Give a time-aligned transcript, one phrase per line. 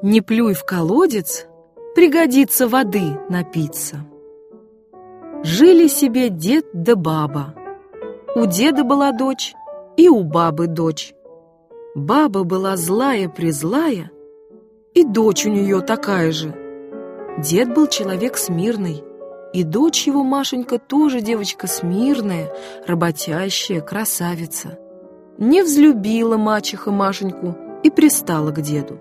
[0.00, 1.46] Не плюй в колодец,
[1.94, 4.04] пригодится воды напиться.
[5.42, 7.54] Жили себе дед да баба.
[8.34, 9.54] У деда была дочь
[9.96, 11.14] и у бабы дочь.
[11.94, 14.10] Баба была злая-призлая,
[14.94, 16.54] и дочь у нее такая же.
[17.38, 19.02] Дед был человек смирный,
[19.52, 22.50] и дочь его, Машенька, тоже девочка смирная,
[22.86, 24.78] работящая, красавица.
[25.38, 28.98] Не взлюбила мачеха Машеньку и пристала к деду.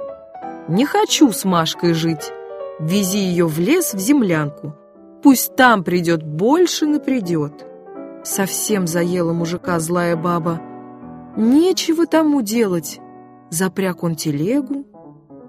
[0.67, 2.31] «Не хочу с Машкой жить.
[2.79, 4.75] Вези ее в лес, в землянку.
[5.23, 7.65] Пусть там придет, больше не придет».
[8.23, 10.61] Совсем заела мужика злая баба.
[11.35, 12.99] Нечего тому делать.
[13.49, 14.85] Запряг он телегу,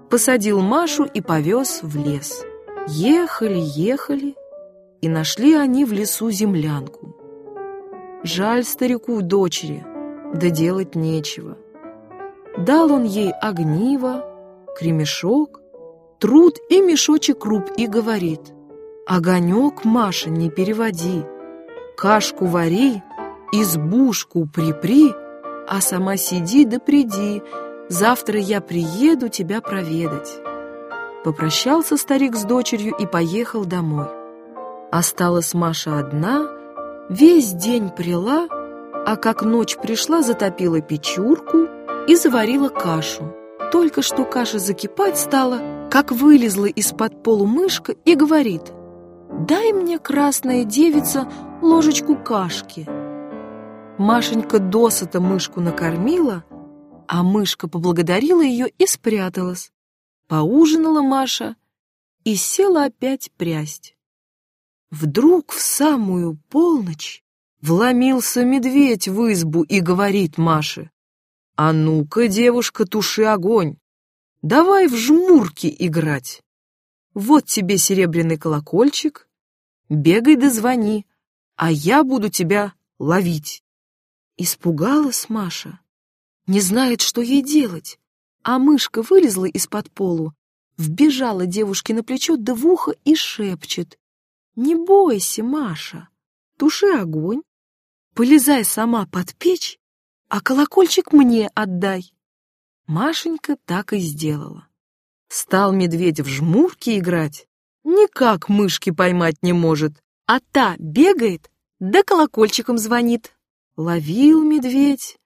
[0.09, 2.43] посадил Машу и повез в лес.
[2.87, 4.35] Ехали, ехали,
[5.01, 7.15] и нашли они в лесу землянку.
[8.23, 9.85] Жаль старику дочери,
[10.33, 11.57] да делать нечего.
[12.57, 14.25] Дал он ей огниво,
[14.75, 15.61] кремешок,
[16.19, 18.41] труд и мешочек круп и говорит,
[19.05, 21.23] «Огонек, Маша, не переводи,
[21.97, 23.03] кашку вари,
[23.51, 25.13] избушку припри,
[25.67, 27.41] а сама сиди да приди,
[27.89, 30.39] завтра я приеду тебя проведать».
[31.23, 34.07] Попрощался старик с дочерью и поехал домой.
[34.91, 36.47] Осталась Маша одна,
[37.09, 38.47] весь день прила,
[39.05, 41.67] а как ночь пришла, затопила печурку
[42.07, 43.33] и заварила кашу.
[43.73, 48.71] Только что каша закипать стала, как вылезла из-под полу мышка и говорит,
[49.47, 51.27] «Дай мне, красная девица,
[51.59, 52.87] ложечку кашки».
[53.97, 56.43] Машенька досыта мышку накормила,
[57.07, 59.71] а мышка поблагодарила ее и спряталась.
[60.27, 61.55] Поужинала Маша
[62.25, 63.97] и села опять прясть.
[64.91, 67.23] Вдруг в самую полночь
[67.59, 70.91] вломился медведь в избу и говорит Маше,
[71.55, 73.77] «А ну-ка, девушка, туши огонь,
[74.41, 76.41] давай в жмурки играть.
[77.13, 79.29] Вот тебе серебряный колокольчик,
[79.89, 81.05] бегай да звони,
[81.55, 83.63] а я буду тебя ловить».
[84.35, 85.79] Испугалась Маша,
[86.47, 87.99] не знает, что ей делать.
[88.41, 90.33] А мышка вылезла из-под полу,
[90.77, 93.97] вбежала девушке на плечо да в ухо и шепчет.
[94.55, 96.09] «Не бойся, Маша,
[96.57, 97.41] туши огонь,
[98.13, 99.79] полезай сама под печь,
[100.29, 102.13] а колокольчик мне отдай».
[102.87, 104.67] Машенька так и сделала.
[105.29, 107.47] Стал медведь в жмурки играть,
[107.83, 109.93] никак мышки поймать не может,
[110.25, 113.35] а та бегает да колокольчиком звонит.
[113.75, 115.17] Ловил медведь,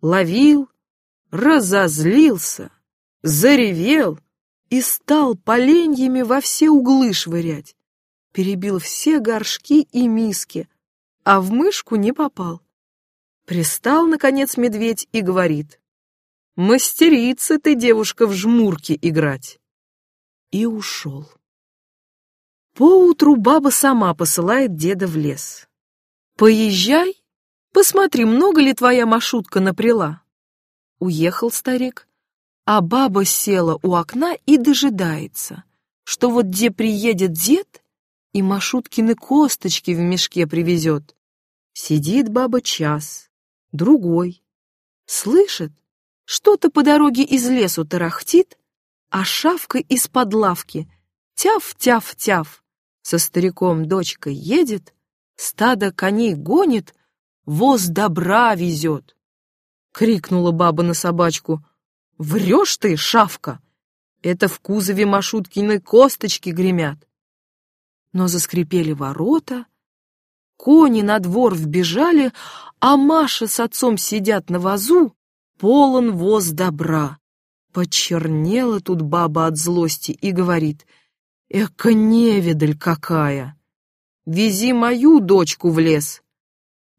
[0.00, 0.68] ловил,
[1.30, 2.70] разозлился,
[3.22, 4.18] заревел
[4.70, 7.76] и стал поленьями во все углы швырять.
[8.32, 10.68] Перебил все горшки и миски,
[11.24, 12.62] а в мышку не попал.
[13.46, 15.80] Пристал, наконец, медведь и говорит,
[16.56, 19.60] «Мастерица ты, девушка, в жмурки играть!»
[20.50, 21.30] И ушел.
[22.74, 25.68] Поутру баба сама посылает деда в лес.
[26.36, 27.22] «Поезжай,
[27.72, 30.22] посмотри, много ли твоя маршрутка напряла».
[30.98, 32.08] Уехал старик,
[32.64, 35.62] а баба села у окна и дожидается,
[36.02, 37.84] что вот где приедет дед
[38.32, 41.14] и Машуткины косточки в мешке привезет.
[41.74, 43.30] Сидит баба час,
[43.76, 44.42] другой.
[45.06, 45.72] Слышит,
[46.24, 48.58] что-то по дороге из лесу тарахтит,
[49.10, 50.90] а шавка из-под лавки
[51.36, 52.64] тяв-тяв-тяв.
[53.02, 54.94] Со стариком дочка едет,
[55.36, 56.94] стадо коней гонит,
[57.44, 59.16] воз добра везет.
[59.92, 61.64] Крикнула баба на собачку.
[62.18, 63.60] «Врешь ты, шавка!
[64.22, 66.98] Это в кузове Машуткиной косточки гремят!»
[68.12, 69.66] Но заскрипели ворота,
[70.56, 72.32] кони на двор вбежали,
[72.80, 75.14] а Маша с отцом сидят на вазу,
[75.58, 77.18] полон воз добра.
[77.72, 80.86] Почернела тут баба от злости и говорит,
[81.48, 83.58] «Эка невидаль какая!
[84.24, 86.22] Вези мою дочку в лес!»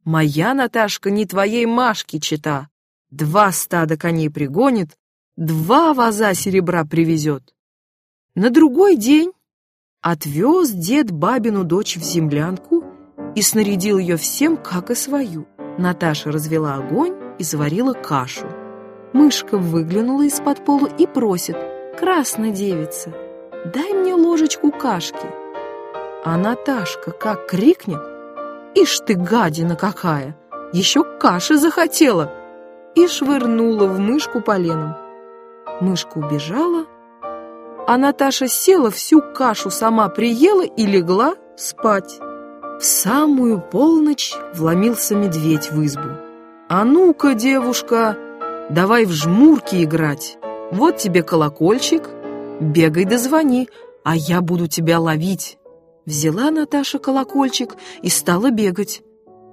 [0.03, 2.69] «Моя Наташка не твоей Машке чита!»
[3.09, 4.97] Два стада коней пригонит,
[5.37, 7.55] два ваза серебра привезет.
[8.35, 9.31] На другой день
[10.02, 12.84] отвез дед бабину дочь в землянку
[13.34, 15.47] и снарядил ее всем, как и свою.
[15.78, 18.47] Наташа развела огонь и заварила кашу.
[19.14, 21.58] Мышка выглянула из-под полу и просит,
[22.00, 23.12] «Красная девица,
[23.74, 25.28] дай мне ложечку кашки».
[26.26, 28.02] А Наташка как крикнет,
[28.76, 30.38] «Ишь ты, гадина какая!
[30.74, 32.32] Еще каши захотела!»
[32.97, 34.96] и швырнула в мышку поленом.
[35.82, 36.85] Мышка убежала,
[37.88, 42.20] а Наташа села, всю кашу сама приела и легла спать.
[42.79, 46.09] В самую полночь вломился медведь в избу.
[46.70, 48.18] «А ну-ка, девушка,
[48.70, 50.38] давай в жмурки играть.
[50.72, 52.09] Вот тебе колокольчик,
[52.59, 53.70] Бегай да звони,
[54.03, 55.58] а я буду тебя ловить.
[56.06, 59.02] Взяла Наташа колокольчик и стала бегать.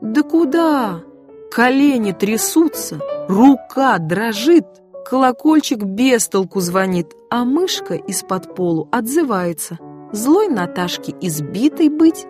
[0.01, 1.03] Да куда?
[1.51, 4.67] Колени трясутся, рука дрожит,
[5.05, 9.79] колокольчик без толку звонит, а мышка из-под полу отзывается.
[10.13, 12.27] Злой Наташке избитой быть.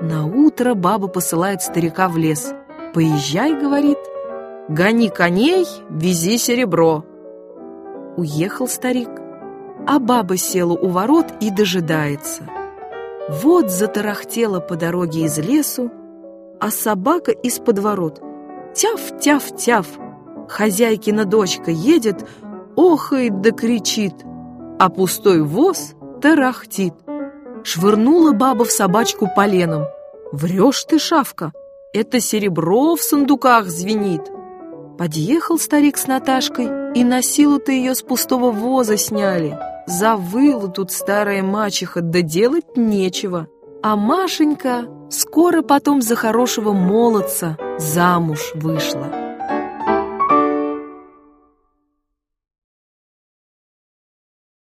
[0.00, 2.52] На утро баба посылает старика в лес.
[2.92, 3.98] «Поезжай»,— говорит,—
[4.68, 7.04] «гони коней, вези серебро».
[8.16, 9.10] Уехал старик,
[9.86, 12.44] а баба села у ворот и дожидается.
[13.28, 15.90] Вот затарахтела по дороге из лесу,
[16.60, 18.20] а собака из-под ворот.
[18.74, 19.86] Тяф-тяф-тяф.
[20.48, 22.26] Хозяйкина дочка едет,
[22.76, 24.14] охает да кричит,
[24.78, 26.94] а пустой воз тарахтит.
[27.64, 29.86] Швырнула баба в собачку поленом.
[30.32, 31.52] «Врешь ты, шавка,
[31.92, 34.22] это серебро в сундуках звенит!»
[34.98, 39.58] Подъехал старик с Наташкой, и на силу-то ее с пустого воза сняли.
[39.86, 43.48] Завыла тут старая мачеха, да делать нечего.
[43.82, 49.23] А Машенька скоро потом за хорошего молодца замуж вышла.